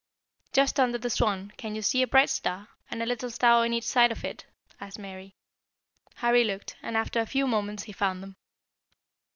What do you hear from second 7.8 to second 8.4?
he found them.